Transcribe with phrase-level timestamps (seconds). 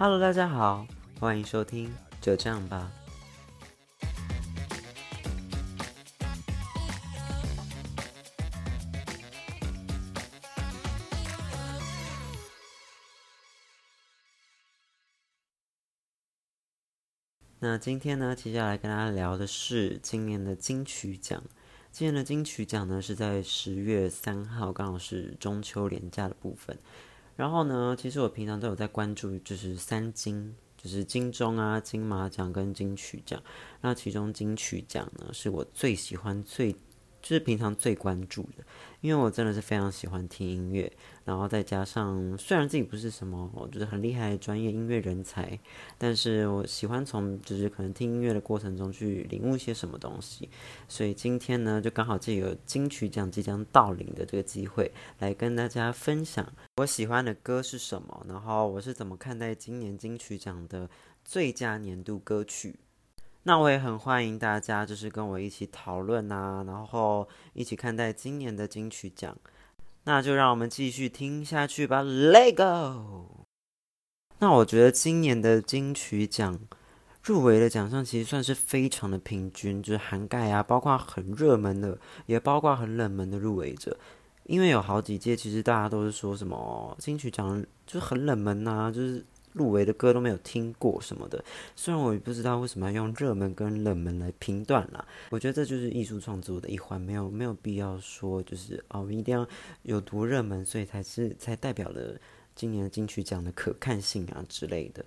[0.00, 0.86] Hello，大家好，
[1.18, 2.88] 欢迎收听就这样吧。
[17.58, 21.42] 那今天呢，接下来跟大家聊的是今年的金曲奖。
[21.90, 26.78] 今年的金曲奖呢，是在十月三号，刚好是中秋连假的部分。
[27.38, 33.40] 然后呢，其实我平常都有在关注，就是三金，就是金钟啊、金马奖跟金曲奖。
[33.80, 36.74] 那其中金曲奖呢，是我最喜欢、最
[37.20, 38.64] 就是平常最关注的。
[39.00, 40.92] 因为我真的是非常喜欢听音乐，
[41.24, 45.56] 然后再加上虽然自己不是什么我觉得很厉害的专业音乐人才，
[45.96, 50.48] 但是我喜欢从就是可能听音乐的过程中去领悟一些什么东西，
[50.88, 60.90] 所以今天呢就刚好借由金曲奖即将到临的这个机会，来跟大家分享我喜欢的歌是什么，然后我是怎么看待今年金曲奖的
[61.24, 62.74] 最佳年度歌曲。
[63.48, 69.34] 那我也很欢迎大家，就是跟我一起讨论啊，然后一起看待今年的金曲奖。
[70.04, 73.46] 那就让我们继续听下去吧，Let go。
[74.40, 76.60] 那我觉得今年的金曲奖
[77.22, 83.96] 入围的奖项其实算是非常的平均，就是涵盖啊，包括很热门的，也包括很冷门的入围者。
[84.44, 89.24] 因为有好几届，其实大家都是说什么金曲奖就很冷门呐、啊，就是。
[89.52, 91.44] 入围的歌都没有听过什么的，
[91.74, 95.06] 虽然我也不知道为什么要用热门跟冷门来评断啦。
[95.30, 99.46] 我觉得这就是艺术创作的一环，没有没有必要说就是哦，一定要
[99.82, 102.18] 有多热门，所以才是才代表了
[102.54, 105.04] 今年金曲奖的可看性啊之类的。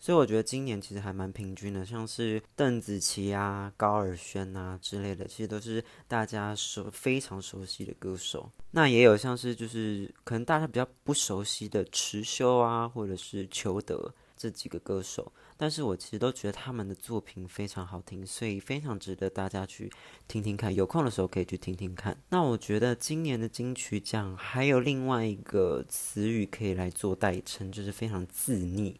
[0.00, 8.50] 所以我觉得今年其实还蛮平均的，像是邓紫棋啊、高尔宣啊之类的，其实都是大家熟非常熟悉的歌手。
[8.70, 19.92] 那也有像是就是可能大家比较不熟悉的持修啊，或者是裘德这几个歌手，但是我其实都觉得他们的作品非常好听，所以非常值得大家去
[20.26, 20.74] 听听看。
[20.74, 22.16] 有空的时候可以去听听看。
[22.30, 28.94] 那我觉得今年的金曲奖还有另外一个词语可以来做代称，就是非常自溺。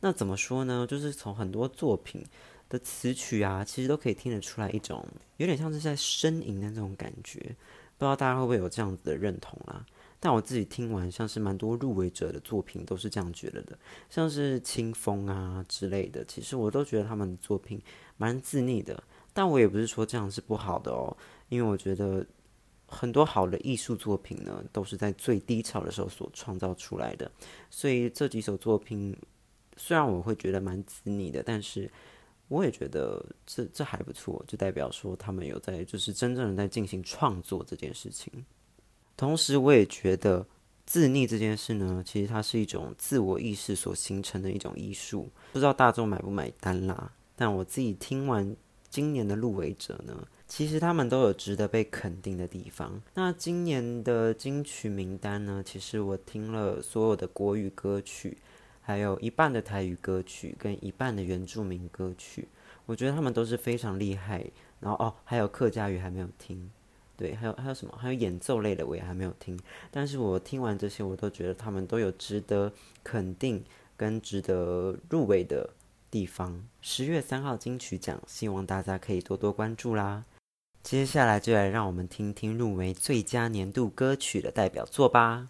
[0.00, 0.86] 那怎么说呢？
[0.88, 2.24] 就是从很多作品
[2.68, 5.06] 的词曲啊，其实都可以听得出来一种
[5.36, 7.38] 有点像是在呻吟的那种感觉。
[7.98, 9.84] 不知道大家会不会有这样子的认同啊？
[10.18, 13.78] 但我自己听完，像是蛮多入围者的作品都是这样觉得的，
[14.08, 17.78] 像是清风啊之类的，其实我都觉得他们的作品
[18.16, 19.02] 蛮自溺的。
[19.34, 21.14] 但我也不是说这样是不好的哦，
[21.50, 22.26] 因为我觉得
[22.86, 27.30] 很多好的艺术作品呢，都是在最低潮的时候所创造出来的。
[27.68, 29.14] 所以这几首作品。
[29.82, 31.90] 虽然我会觉得蛮自溺的，但是
[32.48, 38.30] 我也觉得这这还不错，就代表说他们有在就是真正的在进行创作这件事情。
[39.16, 40.46] 同时，我也觉得
[40.84, 45.30] 自溺这件事呢，其实它是一种自我意识所形成的一种艺术。
[45.52, 47.10] 不知道大众买不买单啦？
[47.34, 48.54] 但我自己听完
[48.90, 53.00] 今年的入围者呢，其实他们都有值得被肯定的地方。
[53.14, 58.36] 那今年的金曲名单呢，其实我听了所有的国语歌曲。
[58.80, 62.48] 还有一半的台语歌曲跟一半的原住民歌曲，
[62.86, 64.44] 我觉得他们都是非常厉害。
[64.80, 66.70] 然后哦，还有客家语还没有听，
[67.16, 67.94] 对，还有还有什么？
[67.98, 69.60] 还有演奏类的我也还没有听。
[69.90, 72.72] 但是我听完这些，我都觉得他们都有值得
[73.04, 73.62] 肯定
[73.96, 75.68] 跟值得入围的
[76.10, 76.64] 地方。
[76.80, 80.24] 十月三号金曲奖，希望大家可以多多关注啦。
[80.82, 85.48] 接下来就来让我们听听入围最佳年度歌曲的代表作吧。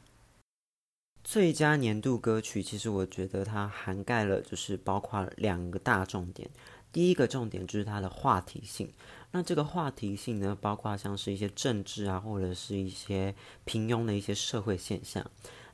[1.22, 6.48] 最佳年度歌曲，其实我觉得它涵盖了，就是包括两个大重点。
[6.92, 8.90] 第一个重点就是它的话题性，
[9.30, 13.32] 那这个话题性呢，包括像是一些政治啊，或者是一些
[13.64, 15.24] 平庸的一些社会现象。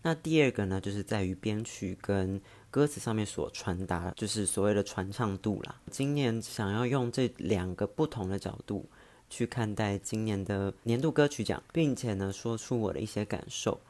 [0.03, 2.41] 那第二个呢，就是在于编曲跟
[2.71, 5.81] 歌词上面所传达，就是所谓的传唱度啦。
[5.91, 8.87] 今年想要用这两个不同的角度
[9.31, 13.81] 去看待今年的年度歌曲奖，并且呢，说出我的一些感受。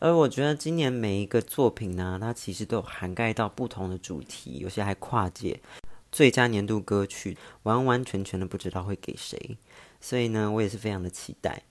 [0.00, 5.60] 而我觉得今年每一个作品呢，它其实都有涵盖到不同的主题，有些还跨界。
[6.10, 9.58] 最佳年度歌曲完完全全的不知道会给谁，
[10.00, 11.62] 所以呢，我也是非常的期待。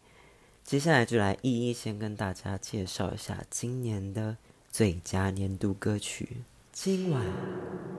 [0.64, 4.38] 接下来就来一一先跟大家介绍一下今年的
[4.70, 6.44] 最佳年度歌曲。
[6.72, 7.24] 今晚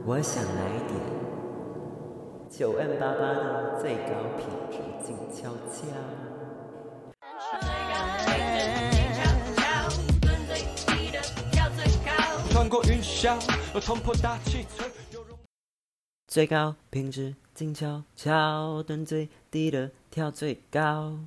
[0.05, 1.01] 我想来点
[2.49, 6.38] 九 M 八八的最高品质静悄悄。
[16.27, 21.19] 最高品质，静悄悄，蹲最低的跳最高。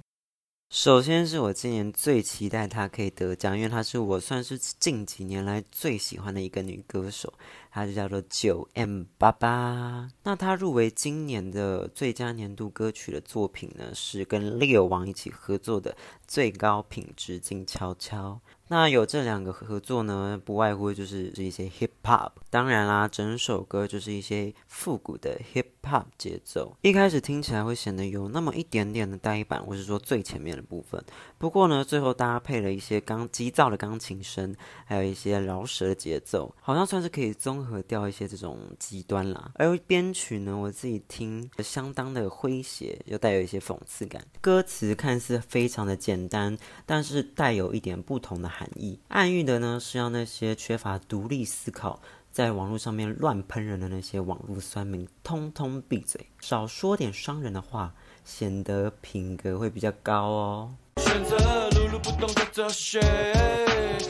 [0.69, 7.33] 首先是我今年最期待她可以得奖，因为她是我算是近几年来最喜欢的一个女歌手。
[7.71, 10.09] 它就叫做九 M 八八。
[10.23, 15.91] 那他入围今年的最佳年度歌曲的作品呢，是跟 Leo 王一起合作的
[16.27, 18.41] 《最高品质静悄悄》。
[18.68, 26.77] 那有这两个合作呢，不外乎就是一些 hip hop，当然啦，整首歌就是一些复古的 hip hop 节奏。
[26.81, 31.03] 一开始听起来会显得有那么一点点的呆板，或是说最前面的部分。
[31.41, 34.55] 不过呢，最后搭配了一些钢急躁的钢琴声，
[34.85, 39.49] 还有一些饶舌的节奏，好像算是可以综合掉一些这种极端啦。
[39.55, 44.23] 而编曲呢，我自己听相当的诙谐，又带有一些讽刺感。
[44.39, 46.55] 歌词看似非常的简单，
[46.85, 51.99] 但是带有一点不同的含义，暗喻的呢是要那些缺乏独立思考，
[52.31, 60.75] 在网络上面乱喷人的那些网络酸民，通通闭嘴，少说点伤人的话，显得品格会比较高哦。
[61.12, 61.36] 选择
[61.72, 63.02] 碌碌不动的哲学，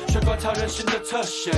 [0.08, 1.52] 学观察人心的侧写。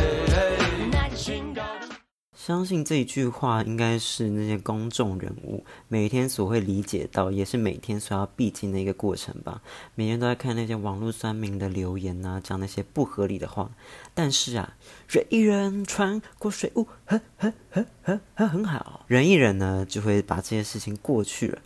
[2.34, 9.62] 相信这一句话应该是那些公众人物每天所会理解到，也是每天所要必经的一个过程吧。
[9.95, 13.69] 每天都在看那些网络酸民的留言啊，讲那些不合理的话。
[14.13, 14.78] 但是啊，
[15.10, 19.04] 忍一忍，穿过水雾，呵呵呵呵呵，很好。
[19.07, 21.60] 忍一忍呢，就会把这些事情过去了。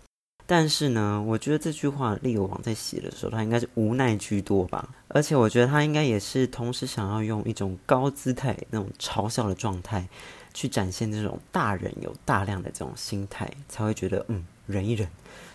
[0.48, 4.90] 但是呢，我觉得这句话利友王在写的时候，他应该是无奈居多吧。
[5.10, 10.08] 而且我觉得他应该也是同时想要用一种高姿态、那种嘲笑的状态。
[10.54, 15.08] 去展现这种大人有大量的这种心态，才会觉得嗯，忍一忍，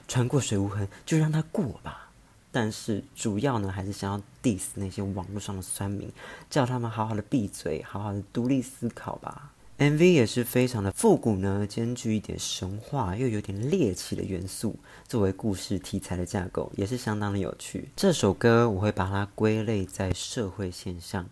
[0.07, 2.09] 船过水无痕，就让他过吧。
[2.53, 6.09] 但是主要呢，还是想要 diss 那些网络上的酸民，
[6.49, 9.51] 叫他们好好的闭嘴，好好的独立思考吧。
[9.79, 14.77] MV 也是非常的复古呢，兼具一点神话又有点猎奇的元素，
[15.09, 17.89] 作为故事题材的架构，也是相当的有趣。
[17.97, 21.27] 这首歌我会把它归类在社会现象。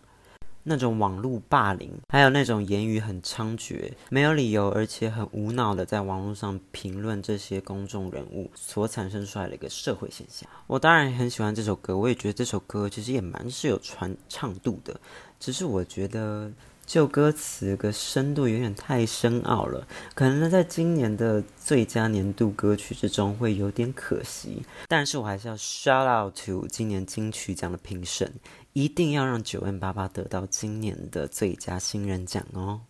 [0.63, 10.47] 那种网络霸凌，还有那种言语很猖獗、没有理由而且很无脑的在网络上评论这些公众人物所产生出来的一个社会现象。
[10.67, 14.99] 我当然很喜欢这首歌，我也觉得这首歌其实也蛮是有传唱度的，
[15.39, 16.51] 只是我觉得。
[16.91, 24.61] 就歌词个深度有点太深奥了，可能呢在今年的最佳年度歌曲之中会有点可惜。
[24.89, 28.29] 但是我还是要 shout out to 今年金曲奖的评审，
[28.73, 32.81] 一定要让 9m88 得到今年的最佳新人奖哦。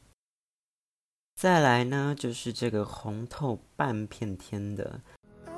[1.39, 4.99] 再来呢，就是这个红透半片天的。
[5.45, 5.51] I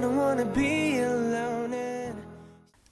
[0.00, 0.85] don't wanna live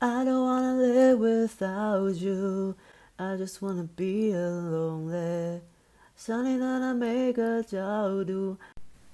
[0.06, 2.74] I don't wanna live without you.
[3.16, 5.62] I just wanna be lonely.
[6.14, 8.58] 想你的每个角度，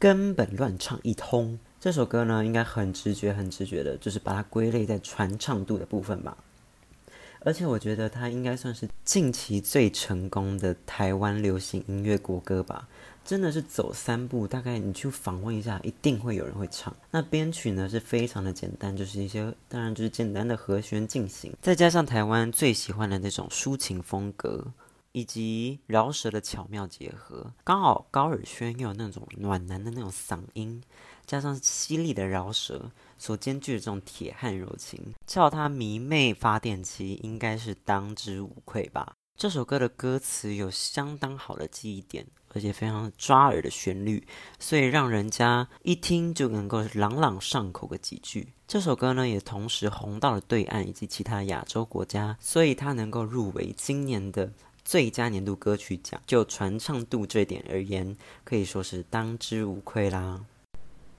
[0.01, 1.61] 根本乱唱一通。
[1.79, 6.37] 这首歌呢，应该很直觉、很直觉的，就是把它归类在传唱度的部分吧。
[7.41, 12.89] 而且我觉得它应该算是近期最成功的台湾流行音乐国歌吧。
[13.23, 16.93] 真的是走三步，大概你去访问一下，一定会有人会唱。
[17.11, 24.67] 那编曲呢是非常的简单，就是一些当然就是简单的和弦进行，再加上台湾最喜欢的那种抒情风格，
[25.13, 30.83] 以及饶舌的巧妙结合，刚好高尔宣又有那种暖男的那种嗓音，
[31.31, 39.15] 加上犀利的饶舌所兼具的这种铁汉柔情，叫他迷妹发电机应该是当之无愧吧。
[39.37, 42.27] 这首歌的歌词有相当好的记忆点。
[42.53, 44.27] 而且非常抓耳的旋律，
[44.59, 48.49] 所以让人家一听就能够朗朗上口个几句。
[48.67, 54.53] 这首歌呢，也同时红到了对岸以及其他亚洲国家，所以它能够入围今年的
[54.85, 56.21] 最佳年度歌曲奖。
[56.27, 60.41] 就传唱度这点而言，可以说是当之无愧啦。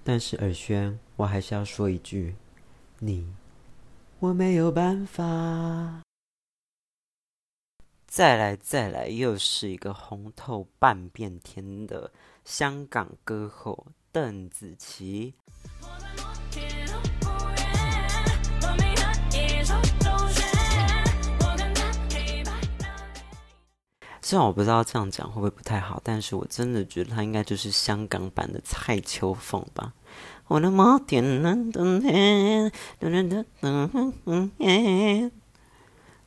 [0.04, 2.36] 但是尔轩，我还是要说一句，
[3.00, 3.32] 你，
[4.20, 6.02] 我没有办法。
[8.08, 12.12] 再来，再来，又是一个红透半边天的
[12.44, 15.36] 香港歌后邓紫棋。
[24.32, 29.92] 虽然我不知道这样讲会不会不太好，但是我真的觉得她应该就是香港版的蔡秋凤吧。
[30.48, 32.72] 我的摩天轮等天，
[33.02, 35.32] 噔噔噔噔噔噔。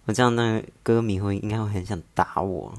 [0.04, 2.75] 我这样，那歌迷会应该会很想打我。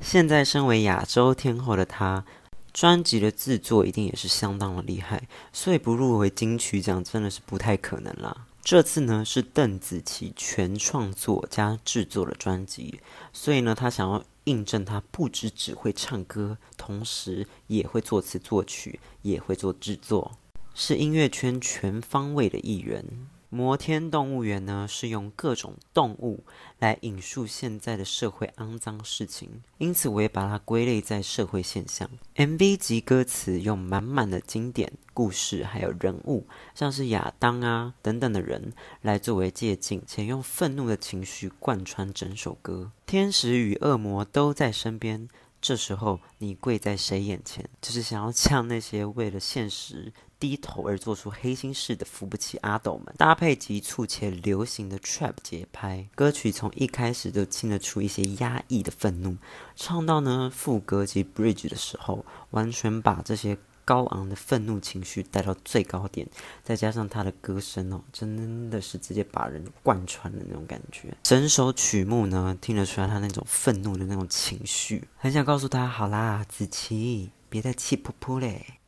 [0.00, 2.24] 现在身为亚洲天后的她，
[2.72, 8.46] 专辑的制作一定也是相当的厉害，所以不入围金曲奖真的是不太可能啦。
[8.64, 13.00] 这次呢是邓紫棋全创作加制作的专辑，
[13.32, 20.38] 所以呢她想要印证她不只只会唱歌，同时也会作词作曲，也会做制作，
[20.74, 23.26] 是音乐圈全方位的艺人。
[23.54, 26.42] 摩天动物园呢，是用各种动物
[26.78, 32.08] 来引述现在的社会肮脏事情，因此我也把它归类在社会现象。
[32.36, 42.90] MV 及歌词用满满的经典故事，还有人物，像是亚当啊等等的人来作为借镜，且用愤怒的情绪贯穿整首歌。
[43.04, 45.28] 天使与恶魔都在身边，
[45.60, 47.68] 这时候你跪在谁眼前？
[47.82, 50.10] 就是想要呛那些为了现实。
[50.42, 59.36] 低头而做出黑心事的扶不起阿斗们，搭配急促且流行的 trap 节拍，歌曲从一开始就听得出一些压抑的愤怒，
[59.76, 66.26] 唱到呢副歌及 bridge 的时候，完全把这些高昂的愤怒情绪带到最高点，
[66.64, 71.16] 再加上他的歌声哦，真的是直接把人贯穿的那种感觉。
[71.22, 78.81] 整首曲目呢，听得出来他那种愤怒的那种情绪，很想告诉他，好啦，子琪，别再气噗噗嘞。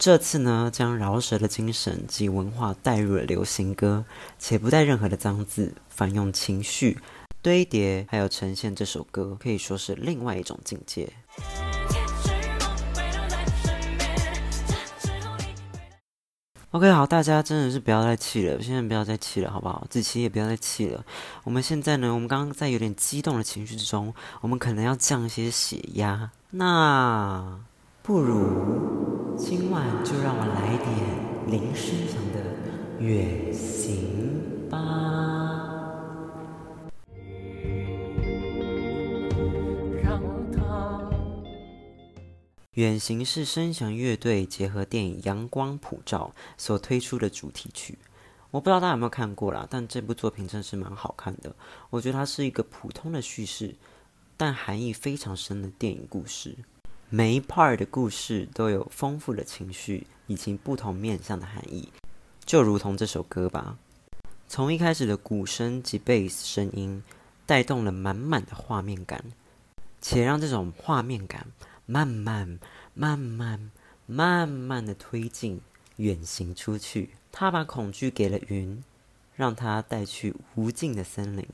[0.00, 4.02] 这次呢，将饶舌的精神及文化带入了流行歌，
[4.38, 6.96] 且不带任何的脏字，反用情绪
[7.42, 11.12] 堆叠，还有呈现这首歌，可以说是另外一种境界。
[16.70, 19.86] OK，好，大家真的是不要再气了，现在不要再气了，好不好？
[19.90, 21.04] 子琪也不要再气了。
[21.44, 27.60] 我们现在呢，我们刚刚在有点激动的情绪之中，我们可能要降一些血压，那
[28.02, 29.36] 不如。
[29.36, 30.88] 今晚就让我来点
[31.50, 32.40] 林声祥的
[33.02, 34.40] 《远行》
[34.70, 34.78] 吧。
[42.74, 47.98] 远行是声祥乐队结合电影《阳光普照》所推出的主题曲。
[48.50, 51.54] 我不知道大家有没有看过啦，但这部作品真是蛮好看的。
[51.90, 53.74] 我觉得它是一个普通的叙事，
[54.36, 56.56] 但含义非常深的电影故事。
[57.12, 61.88] 每一 part 的故事都有丰富的情绪以及不同面向的含义，
[62.44, 63.76] 就如同这首歌吧。
[64.46, 67.02] 从一开始的鼓声及贝斯声音，
[67.46, 69.24] 带动了满满的画面感，
[70.00, 71.48] 且让这种画面感
[71.84, 72.60] 慢慢、
[72.94, 73.72] 慢慢、
[74.06, 75.60] 慢慢的推进，
[75.96, 77.10] 远行出去。
[77.32, 78.84] 他把恐惧给了云，
[79.34, 81.44] 让它带去无尽的森林。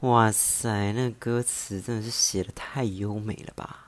[0.00, 3.83] 哇塞，那歌词真的是写的太优美了吧！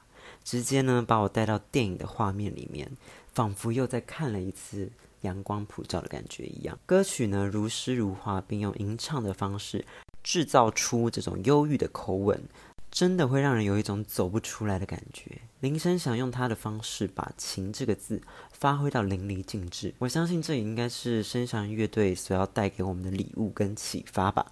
[0.47, 2.89] 直接呢把我带到电影的画面里面，
[3.35, 4.89] 仿佛又再看了一次
[5.23, 6.79] 阳光普照的感觉一样。
[6.87, 9.85] 歌曲呢如诗如画，并用吟唱的方式
[10.23, 12.41] 制造出这种忧郁的口吻，
[12.93, 15.33] 真的会让人有一种走不出来的感觉。
[15.59, 18.23] 林生想用他的方式把“情”这个字
[18.53, 24.47] 发挥到淋漓尽致，我相信这也应该是生祥乐队所要带给我们的礼物跟启发吧。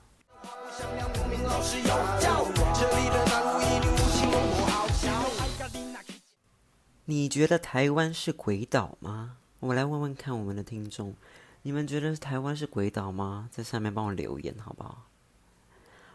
[7.07, 9.37] 你觉得台湾是鬼岛吗？
[9.61, 11.15] 我来问问看我们的听众，
[11.61, 13.49] 你们觉得台湾是鬼岛吗？
[13.53, 15.07] 在下面帮我留言好不好？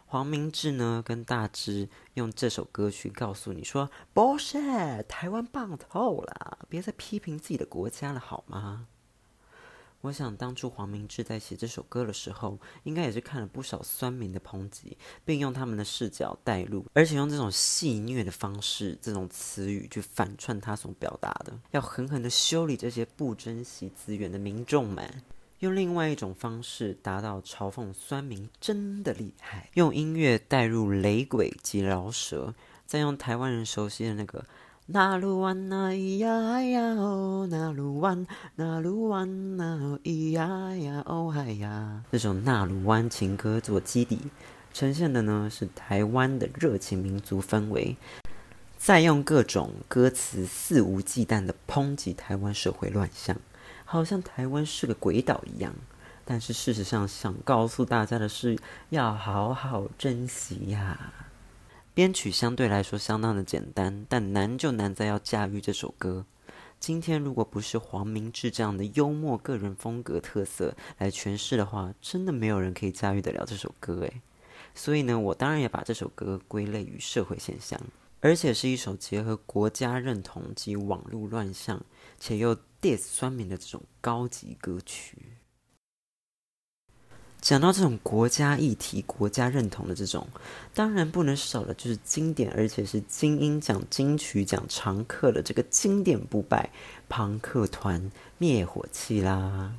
[0.06, 8.88] 黄明志呢，跟大志用这首歌曲告诉你说：“不是，台湾棒透了，别再批评自己的国家了，好吗？”
[10.02, 25.22] 我想，当初黄明志在写这首歌的时候，应该也是看了不少酸民的抨击，并用他们的视角带入，而且用这种戏谑的方式、这种词语去反串他所表达的，要狠狠的修理这些不珍惜资源的民众们，
[25.58, 32.54] 用另外一种方式达到嘲讽酸民真的厉害，用音乐带入雷鬼及饶舌，
[32.86, 34.46] 再用台湾人熟悉的那个。
[34.92, 44.18] 那鲁湾那咿呀呀哦，那鲁湾那鲁湾那咿呀呀哦嗨呀，这首那鲁湾情歌做基底，
[44.72, 47.96] 呈现的呢是台湾的热情民族氛围，
[48.78, 53.36] 再用各种歌词肆无忌惮的抨击台湾社会乱象，
[53.84, 55.72] 好像台湾是个鬼岛一样。
[56.24, 61.12] 但是事实上，想告诉大家的是，要好好珍惜呀。
[61.92, 66.24] 编曲相对来说相当的简单，但难就难在要驾驭这首歌。
[66.78, 74.22] 今天如果不是黄明志这样的幽默个人风格特色来诠释的话，真的没有人可以驾驭得了这首歌诶。
[74.74, 77.78] 所以呢，我当然也把这首歌归类于社会现象，
[78.20, 81.84] 而且是一首结合国家认同及网络乱象，
[82.20, 85.16] 且又 diss 酸民的这种高级歌曲。
[87.40, 90.26] 讲到这种国家议题、国家认同的这种，
[90.74, 96.70] 当然不能少的就是经典，而且是金音奖、金曲奖常客的这个经典不败
[97.08, 99.72] 庞克团灭火器啦。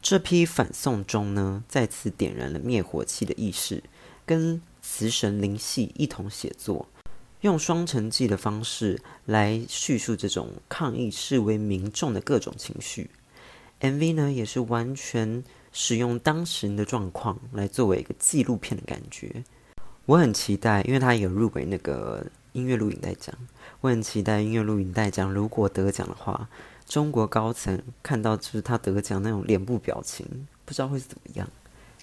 [0.00, 3.82] 这批反送中呢，再次点燃了灭火器的意识，
[4.24, 6.86] 跟词神灵系一同写作。
[7.42, 13.10] 用双城记的方式来叙述这种抗议示威民众的各种情绪。
[13.80, 19.42] MV 呢，也是完全使用当时的状况来作为一个纪录片的感觉。
[20.06, 23.34] 我很期待，因为他有入围那个音乐录影带奖。
[23.80, 26.48] 我很期待音乐录影带奖如果得奖的话，
[26.86, 31.48] 中国高层看到就是他得奖那种脸部表情，不知道会是怎么样，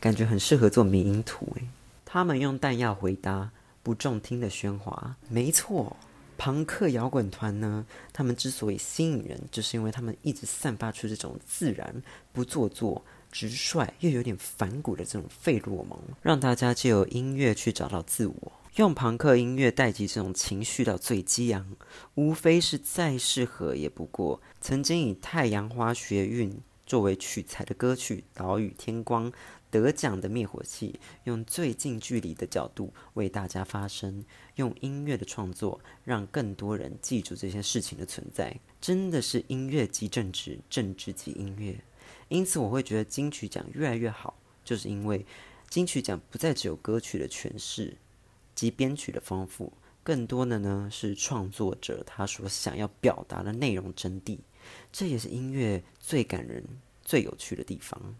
[0.02, 1.64] 感觉很适合做迷因图诶。
[2.04, 3.52] 他们用弹药回答
[3.82, 5.96] 不中听的喧哗，没错。
[6.38, 18.52] 朋克摇滚团呢，他们之所以吸引人，就是因为他们一直散发出这种自然、不做作、直率又有点反骨的这种费洛蒙，让大家借由音乐去找到自我。
[18.76, 21.76] 用朋克音乐带起这种情绪到最激昂，
[22.16, 24.42] 无非是再适合也不过。
[24.62, 26.52] 曾经以《太阳花学运》
[26.90, 29.32] 作为取材的歌曲《岛屿天光》。
[29.72, 41.80] 得奖的灭火器，用最近距离的角度为大家发声，用音乐的创作让更多人记住这些事情的存在，真的是音乐即政治，政治即音乐。
[42.30, 45.24] 因此，我会觉得金曲奖越来越好，就是因为
[45.70, 47.96] 金曲奖不再只有歌曲的诠释
[48.56, 54.40] 及编曲的丰富，更多的呢是创作者他所想要表达的内容真谛，
[54.92, 56.64] 这也是音乐最感人、
[57.04, 58.16] 最有趣的地方。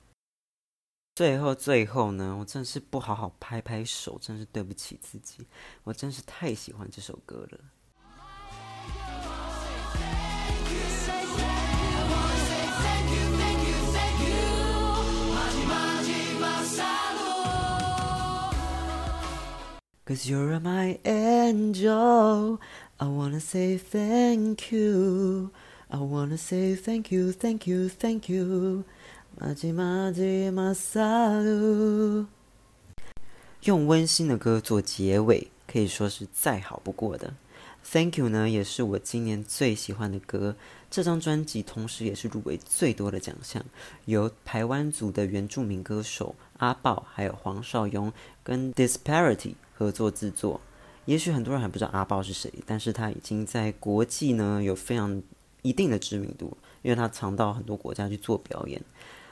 [1.16, 5.46] 最后，最后呢，我真是不好好拍拍手，真是对不起自己。
[5.84, 7.60] 我真是太喜欢这首歌了。
[20.06, 22.60] Cause you're my angel,
[22.98, 25.52] I wanna say thank you,
[25.92, 28.84] I wanna say thank you, thank you, thank you.
[33.64, 37.34] 用温馨的歌做结尾，可以说是再好不过的。
[37.92, 40.56] Thank you 呢，也是我今年最喜欢的歌。
[40.92, 43.64] 这张专辑同时也是入围最多的奖项，
[44.06, 50.62] 由台湾组的原住民歌手阿爆还有黄少雍跟 Disparity 合作制作。
[51.06, 55.22] 也许很多人还不知道阿爆是谁，但是他已经在国际呢有非常
[55.62, 58.82] 一定的知名度，因为他常到很多国家去做表演。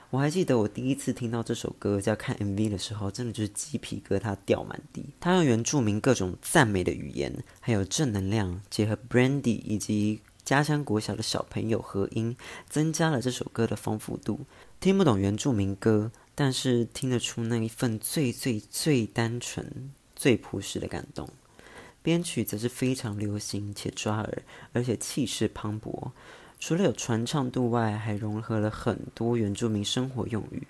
[0.09, 5.03] 我还记得我第一次听到这首歌，在看 MV 的时候，真的就是鸡皮疙瘩掉满地。
[5.19, 12.37] 他用原住民各种赞美的语言，还有正能量，结合 Brandy 以及家乡国小的小朋友合音，
[12.69, 14.39] 增加了这首歌的丰富度。
[14.79, 21.29] 听不懂原住民歌，但是听得出那一份最最最单纯、最朴实的感动。
[22.07, 26.13] 编曲则是非常流行且抓耳，而且气势磅礴。
[26.57, 30.65] 除了有传唱度外，还融合了很多原住民生活用语。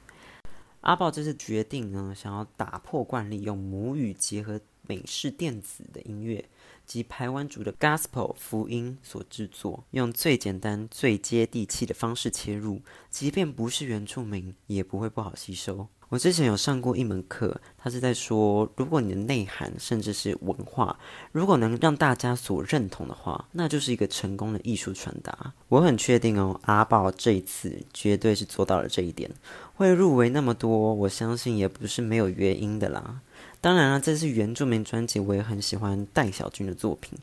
[0.81, 6.43] 阿豹这次决定呢，想要打破惯例，用母语结合美式电子的音乐
[6.87, 15.87] 及排湾族的 Gospel 福音所制作，用最简单、最接地气的方式切入，即便不是原住民，也不会不好吸收。
[16.09, 20.97] 我之前有上过一门课，他是在说，如果你的内涵甚至是文化，
[21.33, 25.53] 如果能让大家所认同的话，那就是一个成功的艺术传达。
[25.67, 29.29] 我很确定哦，阿爆这一次绝对是做到了这一点，
[29.75, 33.19] 会入围那么多，我相信也不是没有原因的啦。
[33.59, 37.19] 当然了，这次原住民专辑，我也很喜欢戴小军的作品，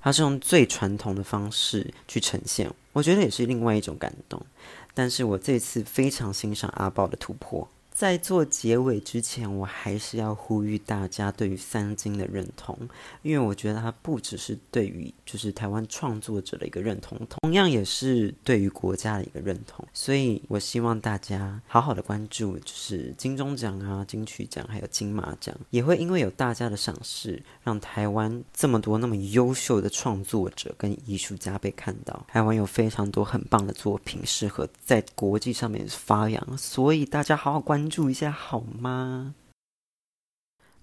[0.00, 4.44] 他是用最传统的方式去呈现，我觉得也是另外一种感动。
[4.92, 7.68] 但是我这次非常欣赏阿爆的突破。
[7.94, 12.76] 在做结尾之前，我还是要呼吁大家对于三金的认同，
[13.22, 19.86] 因为我觉得它不只是对于就是台湾创作者的一个认同，同样也是对于国家的一个认同。
[19.92, 32.26] 所以我希望大家好好的关注，就是金钟奖啊、金曲奖还有金马奖，也会因为有大家的赏识，让台湾这么多那么优秀的创作者跟艺术家被看到。
[32.26, 37.83] 台湾有非常多很棒的作品，适合在国际上面发扬，所以大家好好关。
[37.84, 39.34] 关注一下好吗？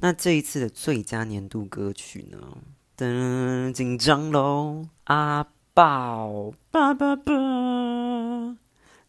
[0.01, 2.59] 那这一次的最佳年度歌曲呢？
[2.95, 4.87] 噔，紧张喽！
[5.05, 7.33] 阿爆，叭叭叭！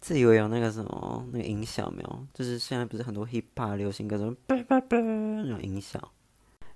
[0.01, 2.27] 自以为有那个什么那个音效没有？
[2.33, 6.11] 就是现在不是很多 hip hop 流行歌什么叭叭叭那种音效。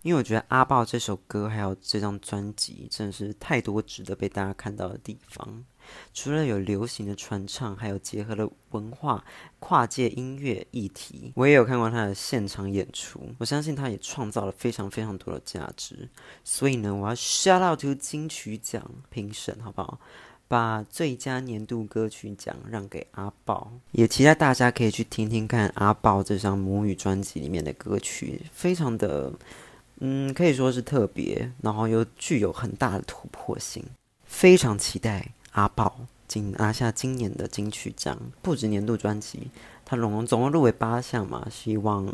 [0.03, 5.65] 因为我觉得阿爆这首歌还有这张专辑，真的是太多值得被大家看到的地方。
[6.15, 9.25] 除了有流行的传唱，还有结合了文化
[9.59, 11.33] 跨界音乐议题。
[11.35, 16.09] 我也有看过他的现场演出，我相信他也创造了非常非常多的价值。
[16.45, 19.99] 所以呢，我要 shout out to 金曲奖评审，好不好？
[20.49, 29.33] 把最佳年度歌曲奖让给阿爆，也期待大家可以去听听看阿爆这张母语专辑里面的歌曲，非常的
[29.99, 33.85] 嗯，可以说是特别，然后又具有很大的突破性，
[34.25, 39.51] 非常期待阿宝今拿下今年的金曲奖，不止年度专辑，
[39.87, 42.07] 他总共总共入围八项嘛，希望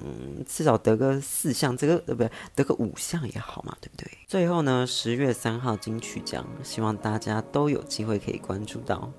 [0.46, 2.24] 至少得个四项，这个呃不
[2.55, 4.09] 得个五项也好嘛，对不对？
[4.28, 9.11] 最后呢，十月三号金曲奖，希望大家都有机会可以关注到。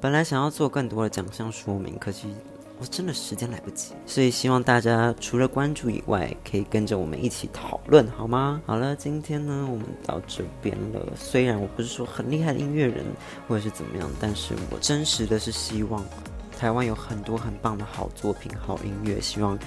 [0.00, 2.34] 本来想要做更多的奖项说明，可惜。
[2.80, 8.58] 我真的时间来不及，所以希望大家除了关注以外，可以跟着我们一起讨论，好吗？
[8.64, 11.06] 好了，今天呢，我们到这边了。
[11.14, 13.04] 虽然我不是说很厉害的音乐人，
[13.46, 16.02] 或者是怎么样，但是我真实的是希望
[16.58, 19.58] 台湾有很多很棒的好作品、好音乐，希望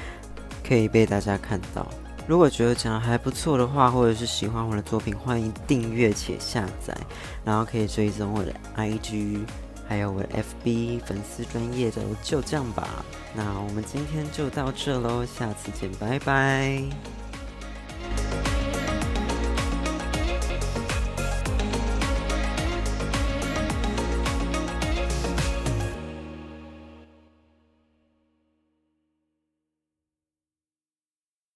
[0.68, 1.88] 可以被大家看到。
[2.26, 6.98] 如果觉得讲的还不错的话，或者是喜欢我的作品，欢迎订阅且下载，
[7.46, 9.42] 然后可以追踪我的 IG。
[9.94, 17.23] 还有我的 FB 粉丝专业的就这样吧，那我们今天就到这喽，下次见，拜拜。